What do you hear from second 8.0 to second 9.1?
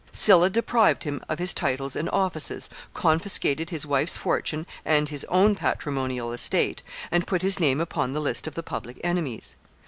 the list of the public